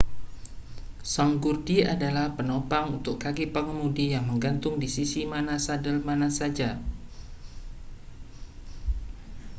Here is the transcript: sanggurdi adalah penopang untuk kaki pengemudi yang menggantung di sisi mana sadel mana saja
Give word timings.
sanggurdi 1.13 1.77
adalah 1.93 2.25
penopang 2.37 2.85
untuk 2.97 3.15
kaki 3.23 3.45
pengemudi 3.55 4.05
yang 4.17 4.25
menggantung 4.29 4.75
di 4.83 4.87
sisi 4.95 5.21
mana 5.33 5.55
sadel 5.65 5.97
mana 6.01 6.25
saja 6.25 6.73